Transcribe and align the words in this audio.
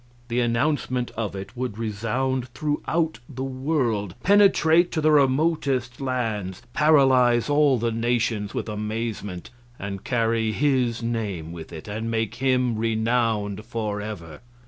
The 0.29 0.39
announcement 0.39 1.11
of 1.11 1.35
it 1.35 1.55
would 1.55 1.77
resound 1.77 2.47
throughout 2.55 3.19
the 3.29 3.43
world, 3.43 4.15
penetrate 4.23 4.91
to 4.93 4.99
the 4.99 5.11
remotest 5.11 6.01
lands, 6.01 6.63
paralyze 6.73 7.51
all 7.51 7.77
the 7.77 7.91
nations 7.91 8.55
with 8.55 8.67
amazement 8.67 9.51
and 9.77 10.03
carry 10.03 10.53
his 10.53 11.03
name 11.03 11.51
with 11.51 11.71
it, 11.71 11.87
and 11.87 12.09
make 12.09 12.33
him 12.41 12.77
renowned 12.79 13.63
forever. 13.63 14.41